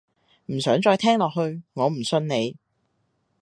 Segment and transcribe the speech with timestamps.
[0.47, 2.57] 唔想再聽落去，我唔信你